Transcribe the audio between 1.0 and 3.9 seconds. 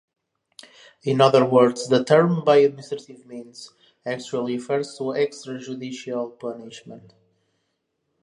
In other words, the term "by administrative means"